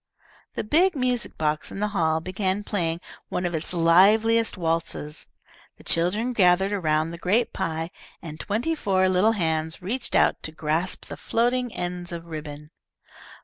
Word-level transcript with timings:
The 0.55 0.63
big 0.63 0.95
music 0.95 1.37
box 1.37 1.71
in 1.71 1.79
the 1.79 1.89
hall 1.89 2.21
began 2.21 2.63
playing 2.63 3.01
one 3.29 3.45
of 3.45 3.53
its 3.53 3.71
liveliest 3.71 4.57
waltzes, 4.57 5.27
the 5.77 5.83
children 5.83 6.33
gathered 6.33 6.71
around 6.73 7.11
the 7.11 7.19
great 7.19 7.53
pie, 7.53 7.91
and 8.19 8.39
twenty 8.39 8.73
four 8.73 9.07
little 9.09 9.33
hands 9.33 9.79
reached 9.79 10.15
out 10.15 10.41
to 10.41 10.51
grasp 10.51 11.05
the 11.05 11.17
floating 11.17 11.71
ends 11.75 12.11
of 12.11 12.25
ribbon. 12.25 12.71